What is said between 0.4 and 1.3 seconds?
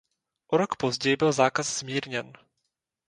O rok později